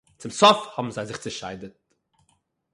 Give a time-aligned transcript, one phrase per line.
[0.19, 1.73] צום סוף האָבן זיי זיך צעשיידעט